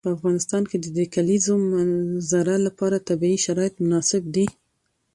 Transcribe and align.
په 0.07 0.09
افغانستان 0.17 0.63
کې 0.69 0.77
د 0.81 0.85
د 0.97 0.99
کلیزو 1.13 1.53
منظره 1.73 2.55
لپاره 2.67 3.05
طبیعي 3.09 3.37
شرایط 3.45 3.73
مناسب 3.83 4.23
دي. 4.35 4.45